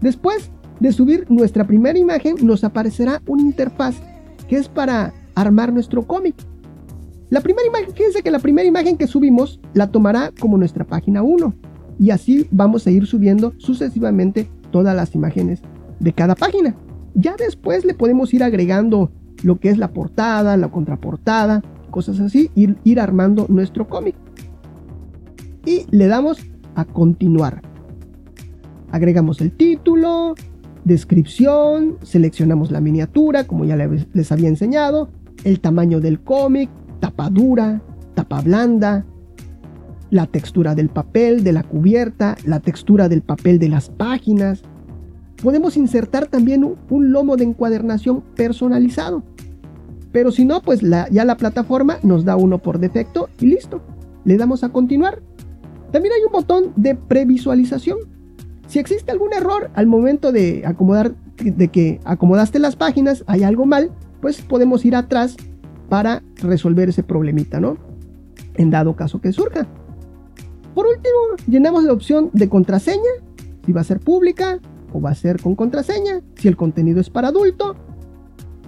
Después 0.00 0.50
de 0.80 0.90
subir 0.90 1.26
nuestra 1.28 1.66
primera 1.66 1.98
imagen, 1.98 2.36
nos 2.40 2.64
aparecerá 2.64 3.20
una 3.26 3.42
interfaz 3.42 3.94
que 4.48 4.56
es 4.56 4.70
para 4.70 5.12
armar 5.34 5.70
nuestro 5.70 6.06
cómic. 6.06 6.34
La 7.28 7.42
primera 7.42 7.68
imagen, 7.68 7.94
fíjense 7.94 8.22
que 8.22 8.30
la 8.30 8.38
primera 8.38 8.66
imagen 8.66 8.96
que 8.96 9.06
subimos 9.06 9.60
la 9.74 9.88
tomará 9.88 10.32
como 10.40 10.56
nuestra 10.56 10.86
página 10.86 11.22
1. 11.22 11.54
Y 11.98 12.08
así 12.08 12.48
vamos 12.50 12.86
a 12.86 12.90
ir 12.90 13.06
subiendo 13.06 13.52
sucesivamente 13.58 14.48
todas 14.70 14.96
las 14.96 15.14
imágenes 15.14 15.60
de 16.00 16.14
cada 16.14 16.34
página. 16.34 16.74
Ya 17.14 17.36
después 17.36 17.84
le 17.84 17.94
podemos 17.94 18.32
ir 18.34 18.42
agregando 18.42 19.10
lo 19.42 19.58
que 19.58 19.70
es 19.70 19.78
la 19.78 19.92
portada, 19.92 20.56
la 20.56 20.70
contraportada, 20.70 21.62
cosas 21.90 22.20
así, 22.20 22.50
ir, 22.54 22.76
ir 22.84 23.00
armando 23.00 23.46
nuestro 23.48 23.88
cómic. 23.88 24.14
Y 25.64 25.86
le 25.90 26.06
damos 26.06 26.38
a 26.74 26.84
continuar. 26.84 27.62
Agregamos 28.90 29.40
el 29.40 29.52
título, 29.52 30.34
descripción, 30.84 31.96
seleccionamos 32.02 32.70
la 32.70 32.80
miniatura, 32.80 33.46
como 33.46 33.64
ya 33.64 33.76
les 33.76 34.32
había 34.32 34.48
enseñado, 34.48 35.08
el 35.44 35.60
tamaño 35.60 36.00
del 36.00 36.20
cómic, 36.20 36.70
tapa 37.00 37.30
dura, 37.30 37.82
tapa 38.14 38.40
blanda, 38.40 39.04
la 40.10 40.26
textura 40.26 40.74
del 40.74 40.90
papel, 40.90 41.42
de 41.42 41.52
la 41.52 41.62
cubierta, 41.62 42.36
la 42.44 42.60
textura 42.60 43.08
del 43.08 43.22
papel 43.22 43.58
de 43.58 43.70
las 43.70 43.88
páginas. 43.88 44.62
Podemos 45.42 45.76
insertar 45.76 46.28
también 46.28 46.62
un, 46.64 47.12
lomo 47.12 47.36
de 47.36 47.44
encuadernación 47.44 48.22
personalizado. 48.36 49.24
Pero 50.12 50.30
si 50.30 50.44
no, 50.44 50.62
pues 50.62 50.80
ya 50.80 51.24
la 51.24 51.36
plataforma 51.36 51.98
nos 52.04 52.24
da 52.24 52.36
uno 52.36 52.58
por 52.58 52.78
defecto 52.78 53.28
y 53.40 53.46
listo. 53.46 53.82
Le 54.24 54.36
damos 54.36 54.62
a 54.62 54.68
continuar. 54.68 55.20
También 55.90 56.14
hay 56.14 56.24
un 56.24 56.32
botón 56.32 56.72
de 56.76 56.94
previsualización. 56.94 57.98
Si 58.68 58.78
existe 58.78 59.10
algún 59.10 59.32
error 59.32 59.70
al 59.74 59.86
momento 59.86 60.30
de 60.30 60.62
acomodar, 60.64 61.14
de 61.36 61.68
que 61.68 62.00
acomodaste 62.04 62.60
las 62.60 62.76
páginas, 62.76 63.24
hay 63.26 63.42
algo 63.42 63.66
mal, 63.66 63.90
pues 64.20 64.42
podemos 64.42 64.84
ir 64.84 64.94
atrás 64.94 65.36
para 65.88 66.22
resolver 66.36 66.88
ese 66.88 67.02
problemita, 67.02 67.58
¿no? 67.58 67.78
En 68.54 68.70
dado 68.70 68.94
caso 68.94 69.20
que 69.20 69.32
surja. 69.32 69.66
Por 70.74 70.86
último, 70.86 71.48
llenamos 71.48 71.82
la 71.82 71.92
opción 71.92 72.30
de 72.32 72.48
contraseña, 72.48 73.10
si 73.66 73.72
va 73.72 73.80
a 73.80 73.84
ser 73.84 73.98
pública 73.98 74.60
o 74.92 75.00
va 75.00 75.10
a 75.10 75.14
ser 75.14 75.40
con 75.40 75.54
contraseña, 75.54 76.20
si 76.36 76.48
el 76.48 76.56
contenido 76.56 77.00
es 77.00 77.10
para 77.10 77.28
adulto, 77.28 77.76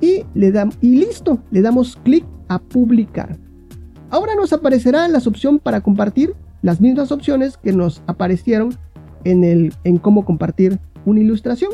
y, 0.01 0.25
le 0.35 0.53
damos 0.53 0.77
y 0.81 0.97
listo, 0.97 1.39
le 1.51 1.63
damos 1.63 1.97
clic 2.05 2.25
a 2.49 2.59
publicar. 2.59 3.39
Ahora 4.11 4.35
nos 4.35 4.53
aparecerán 4.53 5.13
las 5.13 5.27
opciones 5.27 5.61
para 5.63 5.81
compartir, 5.81 6.35
las 6.63 6.81
mismas 6.81 7.13
opciones 7.13 7.57
que 7.57 7.73
nos 7.73 8.03
aparecieron 8.07 8.77
en, 9.25 9.45
el, 9.45 9.75
en 9.85 9.99
cómo 9.99 10.25
compartir 10.25 10.79
una 11.05 11.21
ilustración, 11.21 11.71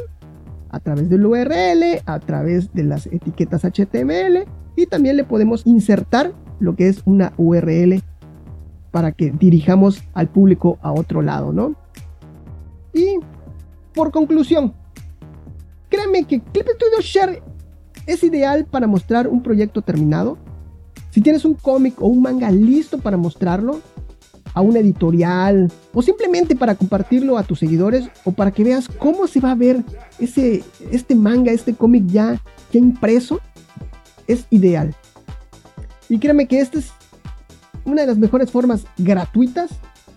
a 0.71 0.81
través 0.81 1.09
del 1.11 1.27
URL, 1.27 2.03
a 2.07 2.21
través 2.21 2.73
de 2.73 2.85
las 2.85 3.07
etiquetas 3.07 3.65
HTML 3.65 4.47
y 4.77 4.87
también 4.87 5.17
le 5.17 5.25
podemos 5.25 5.67
insertar 5.67 6.33
lo 6.61 6.77
que 6.77 6.89
es 6.89 7.03
una 7.05 7.33
URL 7.37 8.03
para 8.91 9.13
que 9.13 9.31
dirijamos 9.31 10.03
al 10.15 10.29
público 10.29 10.79
a 10.83 10.93
otro 10.93 11.23
lado, 11.23 11.53
¿no? 11.53 11.75
Y 12.93 13.19
por 13.93 14.11
conclusión, 14.11 14.75
créanme 15.89 16.25
que 16.25 16.41
Clip 16.41 16.67
Studio 16.69 17.01
Share 17.01 17.43
es 18.07 18.23
ideal 18.23 18.65
para 18.65 18.87
mostrar 18.87 19.29
un 19.29 19.43
proyecto 19.43 19.83
terminado. 19.83 20.39
Si 21.11 21.21
tienes 21.21 21.45
un 21.45 21.55
cómic 21.55 22.01
o 22.01 22.07
un 22.07 22.23
manga 22.23 22.51
listo 22.51 22.99
para 22.99 23.17
mostrarlo 23.17 23.81
a 24.55 24.61
una 24.61 24.81
editorial 24.81 25.71
o 25.93 26.03
simplemente 26.03 26.57
para 26.57 26.75
compartirlo 26.75 27.39
a 27.39 27.45
tus 27.45 27.61
seguidores 27.61 28.09
o 28.25 28.33
para 28.33 28.51
que 28.51 28.65
veas 28.65 28.89
cómo 28.89 29.27
se 29.27 29.41
va 29.41 29.53
a 29.53 29.57
ver 29.57 29.85
ese 30.19 30.65
este 30.91 31.15
manga, 31.15 31.53
este 31.53 31.75
cómic 31.75 32.07
ya 32.07 32.41
ya 32.73 32.79
impreso, 32.79 33.41
es 34.27 34.47
ideal. 34.51 34.95
Y 36.09 36.19
créanme 36.19 36.47
que 36.47 36.61
esta 36.61 36.79
es 36.79 36.91
una 37.85 38.03
de 38.03 38.09
las 38.09 38.19
mejores 38.19 38.51
formas 38.51 38.85
gratuitas 38.99 39.71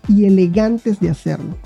y 0.08 0.24
elegantes 0.24 1.00
de 1.00 1.10
hacerlo. 1.10 1.56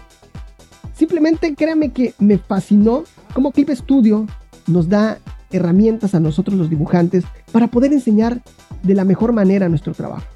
Simplemente 0.98 1.54
créanme 1.54 1.90
que 1.90 2.12
me 2.18 2.38
fascinó 2.38 3.04
cómo 3.32 3.52
Clip 3.52 3.70
Studio 3.70 4.26
nos 4.66 4.88
da 4.88 5.18
herramientas 5.52 6.16
a 6.16 6.20
nosotros 6.20 6.58
los 6.58 6.68
dibujantes 6.68 7.22
para 7.52 7.68
poder 7.68 7.92
enseñar 7.92 8.42
de 8.82 8.94
la 8.96 9.04
mejor 9.04 9.32
manera 9.32 9.68
nuestro 9.68 9.94
trabajo. 9.94 10.26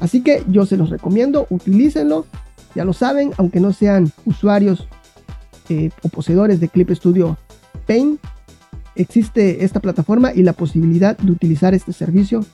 Así 0.00 0.22
que 0.22 0.42
yo 0.48 0.66
se 0.66 0.76
los 0.76 0.90
recomiendo, 0.90 1.46
utilícenlo, 1.50 2.26
ya 2.74 2.84
lo 2.84 2.94
saben, 2.94 3.30
aunque 3.36 3.60
no 3.60 3.72
sean 3.72 4.10
usuarios 4.24 4.88
eh, 5.68 5.90
o 6.02 6.08
poseedores 6.08 6.58
de 6.58 6.68
Clip 6.68 6.90
Studio 6.90 7.38
Paint, 7.86 8.20
existe 8.96 9.64
esta 9.64 9.78
plataforma 9.78 10.32
y 10.34 10.42
la 10.42 10.52
posibilidad 10.52 11.16
de 11.16 11.30
utilizar 11.30 11.74
este 11.74 11.92
servicio 11.92 12.44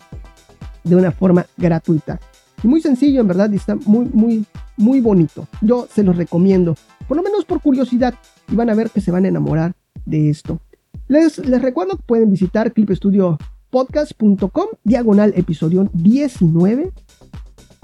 de 0.84 0.96
una 0.96 1.12
forma 1.12 1.46
gratuita. 1.56 2.20
Y 2.62 2.68
muy 2.68 2.82
sencillo, 2.82 3.22
en 3.22 3.28
verdad, 3.28 3.50
y 3.50 3.56
está 3.56 3.74
muy, 3.74 4.06
muy, 4.12 4.44
muy 4.76 5.00
bonito. 5.00 5.48
Yo 5.62 5.88
se 5.92 6.02
los 6.02 6.16
recomiendo, 6.16 6.76
por 7.06 7.16
lo 7.16 7.22
menos 7.22 7.44
por 7.44 7.60
curiosidad, 7.60 8.14
y 8.48 8.54
van 8.54 8.70
a 8.70 8.74
ver 8.74 8.90
que 8.90 9.00
se 9.00 9.10
van 9.10 9.24
a 9.24 9.28
enamorar 9.28 9.74
de 10.06 10.30
esto. 10.30 10.60
Les, 11.08 11.38
les 11.38 11.60
recuerdo 11.60 11.96
que 11.96 12.02
pueden 12.04 12.30
visitar 12.30 12.72
clipstudiopodcast.com, 12.72 14.66
diagonal 14.84 15.32
episodio 15.36 15.88
19, 15.92 16.92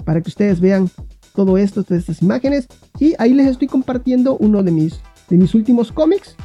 para 0.03 0.21
que 0.21 0.29
ustedes 0.29 0.59
vean 0.59 0.89
todo 1.35 1.57
esto, 1.57 1.83
todas 1.83 2.01
estas 2.01 2.21
imágenes. 2.21 2.67
Y 2.99 3.13
ahí 3.19 3.33
les 3.33 3.47
estoy 3.47 3.67
compartiendo 3.67 4.37
uno 4.37 4.63
de 4.63 4.71
mis, 4.71 4.99
de 5.29 5.37
mis 5.37 5.53
últimos 5.55 5.91
cómics, 5.91 6.35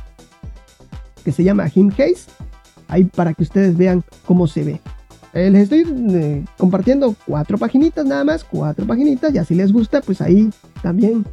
que 1.24 1.32
se 1.32 1.44
llama 1.44 1.70
Him 1.74 1.90
Case. 1.90 2.30
Ahí 2.88 3.04
para 3.04 3.34
que 3.34 3.42
ustedes 3.42 3.76
vean 3.76 4.04
cómo 4.26 4.46
se 4.46 4.62
ve. 4.62 4.80
Eh, 5.32 5.50
les 5.50 5.64
estoy 5.64 5.84
eh, 6.14 6.44
compartiendo 6.56 7.14
cuatro 7.26 7.58
paginitas 7.58 8.06
nada 8.06 8.24
más, 8.24 8.44
cuatro 8.44 8.86
paginitas. 8.86 9.34
Y 9.34 9.38
así 9.38 9.54
les 9.54 9.72
gusta, 9.72 10.00
pues 10.00 10.20
ahí 10.20 10.50
también 10.82 11.24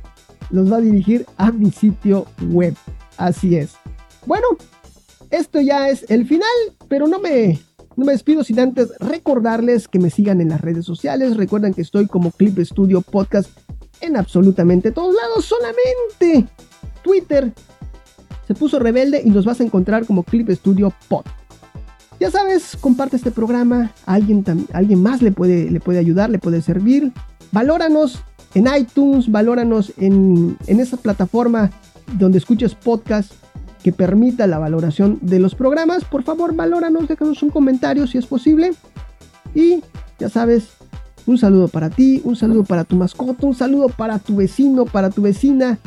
los 0.50 0.72
va 0.72 0.78
a 0.78 0.82
dirigir 0.82 1.26
a 1.38 1.52
mi 1.52 1.72
sitio 1.72 2.26
web. 2.50 2.76
Así 3.18 3.56
es. 3.56 3.76
Bueno, 4.26 4.48
esto 5.30 5.62
ya 5.62 5.90
es 5.90 6.06
el 6.10 6.26
final, 6.26 6.48
pero 6.88 7.08
no 7.08 7.20
me, 7.20 7.60
no 7.96 8.06
me 8.06 8.14
despido 8.14 8.44
sin 8.44 8.60
antes 8.60 8.90
recordarles 9.00 9.88
que 9.88 10.00
me 10.00 10.10
sigan 10.10 10.42
en 10.42 10.50
las 10.50 10.62
redes 10.62 10.86
sociales. 10.86 11.38
Recuerden 11.38 11.74
que 11.74 11.82
estoy 11.82 12.08
como 12.08 12.32
Clip 12.32 12.58
Studio 12.60 13.02
Podcast 13.02 13.50
en 14.02 14.18
absolutamente 14.18 14.92
todos 14.92 15.16
lados, 15.16 15.46
solamente 15.46 16.48
Twitter, 17.04 17.54
se 18.48 18.54
puso 18.54 18.80
rebelde 18.80 19.22
y 19.24 19.30
nos 19.30 19.46
vas 19.46 19.60
a 19.62 19.64
encontrar 19.64 20.06
como 20.06 20.24
Clip 20.24 20.50
Studio 20.50 20.94
Pod. 21.08 21.26
Ya 22.20 22.30
sabes, 22.30 22.78
comparte 22.80 23.16
este 23.16 23.32
programa, 23.32 23.92
alguien, 24.06 24.44
alguien 24.74 25.02
más 25.02 25.22
le 25.22 25.32
puede, 25.32 25.72
le 25.72 25.80
puede 25.80 26.00
ayudar, 26.00 26.30
le 26.30 26.40
puede 26.40 26.62
servir. 26.62 27.12
Valóranos 27.52 28.24
en 28.54 28.68
iTunes, 28.76 29.32
valóranos 29.32 29.94
en, 29.98 30.58
en 30.68 30.80
esa 30.80 30.98
plataforma 30.98 31.72
donde 32.18 32.38
escuches 32.38 32.76
podcast 32.76 33.34
que 33.84 33.92
permita 33.92 34.48
la 34.48 34.60
valoración 34.60 35.20
de 35.22 35.40
los 35.40 35.56
programas. 35.56 36.06
Por 36.06 36.24
favor, 36.24 36.56
valóranos, 36.56 37.08
déjanos 37.08 37.44
un 37.44 37.50
comentario 37.50 38.08
si 38.08 38.18
es 38.18 38.26
posible. 38.26 38.72
Y 39.54 39.84
ya 40.20 40.30
sabes, 40.30 40.70
un 41.26 41.38
saludo 41.38 41.68
para 41.68 41.90
ti, 41.90 42.22
un 42.24 42.36
saludo 42.36 42.64
para 42.64 42.84
tu 42.84 42.96
mascota, 42.96 43.46
un 43.46 43.56
saludo 43.56 43.90
para 43.90 44.20
tu 44.20 44.36
vecino, 44.36 44.86
para 44.86 45.10
tu 45.10 45.22
vecina, 45.22 45.80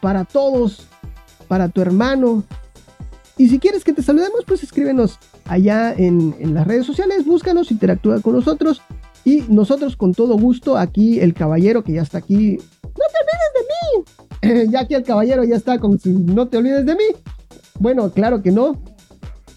para 0.00 0.24
todos 0.24 0.88
para 1.48 1.68
tu 1.68 1.80
hermano. 1.80 2.44
Y 3.36 3.48
si 3.48 3.58
quieres 3.58 3.84
que 3.84 3.92
te 3.92 4.02
saludemos, 4.02 4.44
pues 4.46 4.62
escríbenos 4.62 5.18
allá 5.44 5.92
en, 5.92 6.54
las 6.54 6.66
redes 6.66 6.86
sociales, 6.86 7.24
búscanos, 7.24 7.70
interactúa 7.70 8.20
con 8.20 8.34
nosotros. 8.34 8.82
Y 9.24 9.42
nosotros 9.48 9.96
con 9.96 10.12
todo 10.12 10.36
gusto, 10.36 10.76
aquí 10.76 11.20
el 11.20 11.34
caballero 11.34 11.82
que 11.82 11.92
ya 11.92 12.02
está 12.02 12.18
aquí, 12.18 12.58
no 12.82 12.90
te 12.92 13.20
olvides 13.22 13.54
de 13.54 14.54
mí. 14.60 14.70
ya 14.70 14.80
aquí 14.80 14.94
el 14.94 15.02
caballero 15.02 15.44
ya 15.44 15.56
está 15.56 15.78
con 15.78 15.98
no 16.04 16.48
te 16.48 16.58
olvides 16.58 16.84
de 16.84 16.94
mí. 16.94 17.04
Bueno, 17.78 18.10
claro 18.10 18.42
que 18.42 18.50
no. 18.50 18.82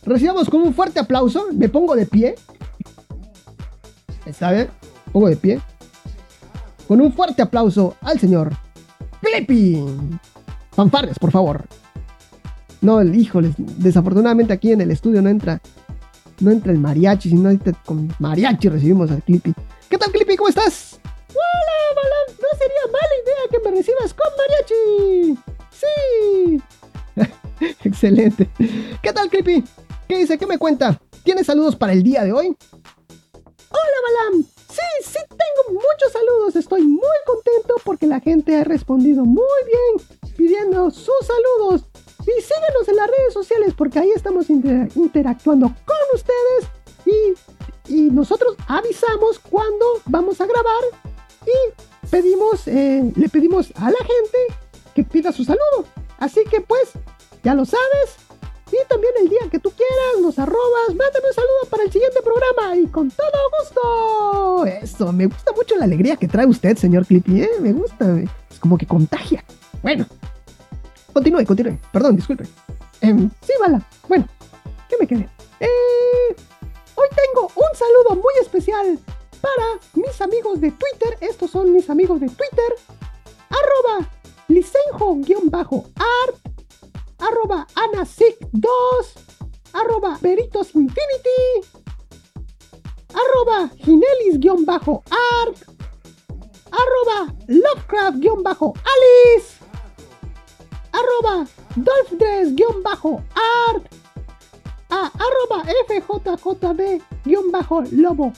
Recibamos 0.05 0.50
con 0.50 0.62
un 0.62 0.74
fuerte 0.74 1.00
aplauso. 1.00 1.47
Me 1.53 1.67
pongo 1.69 1.95
de 1.95 2.05
pie. 2.05 2.36
¿Está 4.25 4.51
bien? 4.51 4.69
Pongo 5.12 5.27
de 5.27 5.36
pie. 5.36 5.59
Con 6.88 7.01
un 7.01 7.12
fuerte 7.12 7.41
aplauso 7.41 7.95
al 8.01 8.19
señor 8.19 8.53
Clippy. 9.21 9.83
Fanfarres, 10.71 11.19
por 11.19 11.31
favor. 11.31 11.65
No, 12.81 13.03
híjoles, 13.03 13.55
desafortunadamente 13.57 14.53
aquí 14.53 14.71
en 14.71 14.81
el 14.81 14.91
estudio 14.91 15.21
no 15.21 15.29
entra, 15.29 15.62
no 16.39 16.51
entra 16.51 16.72
el 16.72 16.79
mariachi, 16.79 17.29
sino 17.29 17.50
con 17.86 18.13
mariachi 18.20 18.70
recibimos 18.70 19.12
al 19.12 19.24
Clippy. 19.24 19.53
¿Qué 19.89 19.98
tal, 19.98 20.12
Clippy? 20.12 20.36
¿Cómo 20.36 20.50
estás? 20.50 21.00
Hola, 21.29 21.77
Balam. 21.96 22.38
No 22.41 22.58
sería 22.58 22.84
mala 22.91 23.15
idea 23.24 23.44
que 23.51 23.60
me 23.70 23.75
recibas 23.75 24.13
con 24.13 24.27
mariachi. 24.38 25.39
Sí. 25.72 26.62
Excelente. 27.84 28.50
¿Qué 29.01 29.13
tal, 29.13 29.29
Creepy? 29.29 29.63
¿Qué 30.08 30.17
dice? 30.17 30.38
¿Qué 30.38 30.46
me 30.46 30.58
cuenta? 30.58 31.00
¿Tienes 31.24 31.48
saludos 31.48 31.75
para 31.75 31.94
el 31.94 32.03
día 32.03 32.24
de 32.24 32.32
hoy? 32.32 32.56
Hola, 33.70 33.98
Balam. 34.08 34.44
Sí, 34.44 35.03
sí 35.03 35.20
tengo 35.29 35.74
muchos 35.74 36.12
saludos. 36.12 36.56
Estoy 36.56 36.84
muy 36.84 37.17
contento 37.25 37.75
porque 37.84 38.08
la 38.08 38.20
gente 38.20 38.56
ha 38.56 38.63
respondido 38.63 39.25
muy 39.25 39.44
bien 39.65 40.08
pidiendo 40.38 40.91
sus 40.91 41.15
saludos. 41.25 41.86
Y 42.27 42.41
síguenos 42.41 42.88
en 42.88 42.96
las 42.98 43.07
redes 43.07 43.34
sociales 43.34 43.74
porque 43.75 44.00
ahí 44.00 44.12
estamos 44.15 44.50
interactuando 44.50 45.67
con 45.67 45.98
ustedes 46.13 46.67
y, 47.05 47.93
y, 47.93 48.12
nosotros 48.12 48.55
avisamos 48.67 49.39
cuando 49.39 49.86
vamos 50.05 50.41
a 50.41 50.46
grabar 50.46 50.84
y 51.46 52.07
pedimos, 52.10 52.67
eh, 52.67 53.12
le 53.15 53.29
pedimos 53.29 53.72
a 53.75 53.89
la 53.89 53.98
gente 54.00 54.38
que 54.93 55.03
pida 55.05 55.31
su 55.31 55.46
saludo. 55.46 55.86
Así 56.19 56.43
que 56.43 56.60
pues, 56.60 56.91
ya 57.43 57.53
lo 57.53 57.63
sabes, 57.63 58.17
y 58.72 58.88
también 58.89 59.13
el 59.22 59.29
día 59.29 59.39
que 59.50 59.60
tú 59.60 59.72
quieras, 59.72 60.22
nos 60.22 60.38
arrobas, 60.39 60.89
mándame 60.89 61.27
un 61.29 61.34
saludo 61.34 61.69
para 61.69 61.84
el 61.84 61.91
siguiente 61.91 62.19
programa 62.22 62.75
y 62.75 62.88
con 62.88 63.10
todo 63.10 63.27
gusto. 63.60 64.65
Eso, 64.65 65.13
me 65.13 65.27
gusta 65.27 65.53
mucho 65.55 65.75
la 65.77 65.86
alegría 65.86 66.17
que 66.17 66.27
trae 66.27 66.46
usted, 66.46 66.75
señor 66.77 67.05
Clippy, 67.05 67.43
¿eh? 67.43 67.51
Me 67.62 67.72
gusta, 67.72 68.19
es 68.19 68.60
como 68.60 68.77
que 68.77 68.86
contagia. 68.86 69.43
Bueno, 69.81 70.05
continúe, 71.17 71.45
continúe. 71.45 71.77
Perdón, 71.91 72.15
disculpe. 72.15 72.45
Em, 73.01 73.29
sí, 73.41 73.53
bala. 73.59 73.81
Bueno, 74.07 74.27
¿qué 74.88 74.95
me 75.00 75.07
quedé? 75.07 75.27
Eh, 75.59 76.36
hoy 76.93 77.07
tengo 77.15 77.51
un 77.55 77.75
saludo 77.75 78.21
muy 78.21 78.33
especial 78.39 79.00
para 79.41 79.79
mis 79.95 80.21
amigos 80.21 80.62
de 80.62 80.69
Twitter. 80.71 81.17
Estos 81.21 81.50
son 81.50 81.74
mis 81.74 81.89
amigos 81.89 82.19
de 82.19 82.27
Twitter. 82.27 82.75
Arroba 83.50 84.07
licenjo-art 84.47 86.36
arroba 87.19 87.65
anasic2, 87.74 88.67
arroba 89.74 90.19
peritos 90.21 90.75
infinity, 90.75 91.65
arroba 93.09 93.71
ginelis-art, 93.83 95.57
arroba 96.71 97.33
lovecraft-alice, 97.47 99.57
arroba 100.97 101.45
dolphdress-art, 101.75 103.83
a 104.89 105.11
arroba 105.25 105.59
fjjb-lobo 106.45 108.33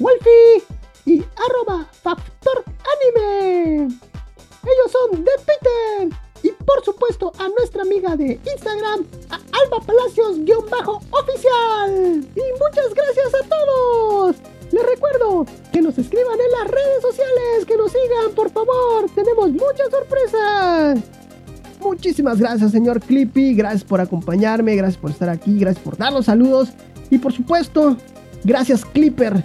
y 1.05 1.23
arroba 1.45 1.77
factor 2.03 2.57
anime. 2.93 3.87
Ellos 4.63 4.91
son 4.91 5.23
de 5.23 5.31
Twitter 5.45 6.09
y 6.43 6.51
por 6.63 6.83
supuesto 6.83 7.31
a 7.37 7.47
nuestra 7.49 7.83
amiga 7.83 8.15
de 8.15 8.39
Instagram, 8.45 9.05
a 9.29 9.35
Alba 9.35 9.79
Palacios-oficial. 9.85 12.27
Y 12.35 12.41
muchas 12.59 12.91
gracias 12.93 13.33
a 13.35 13.43
todos. 13.47 14.35
Les 14.71 14.85
recuerdo 14.85 15.45
que 15.73 15.81
nos 15.81 15.97
escriban 15.97 16.38
Muchísimas 22.19 22.39
gracias, 22.41 22.71
señor 22.71 22.99
Clippy. 22.99 23.53
Gracias 23.53 23.85
por 23.85 24.01
acompañarme, 24.01 24.75
gracias 24.75 24.97
por 24.97 25.09
estar 25.09 25.29
aquí, 25.29 25.57
gracias 25.57 25.81
por 25.81 25.95
dar 25.95 26.11
los 26.11 26.25
saludos. 26.25 26.67
Y 27.09 27.17
por 27.17 27.31
supuesto, 27.31 27.95
gracias, 28.43 28.83
Clipper, 28.83 29.41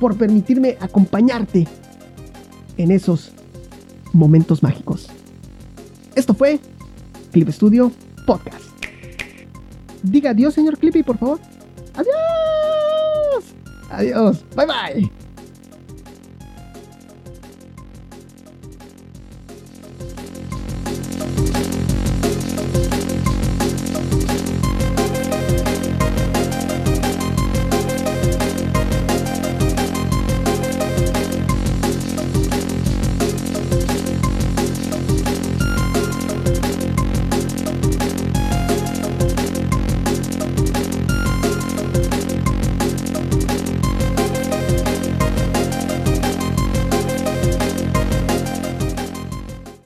por 0.00 0.16
permitirme 0.16 0.78
acompañarte 0.80 1.68
en 2.78 2.92
esos 2.92 3.32
momentos 4.14 4.62
mágicos. 4.62 5.10
Esto 6.14 6.32
fue 6.32 6.60
Clip 7.30 7.50
Studio 7.50 7.92
Podcast. 8.26 8.64
Diga 10.02 10.30
adiós, 10.30 10.54
señor 10.54 10.78
Clippy, 10.78 11.02
por 11.02 11.18
favor. 11.18 11.40
Adiós. 11.92 13.44
Adiós. 13.90 14.42
Bye 14.56 14.66
bye. 14.66 15.21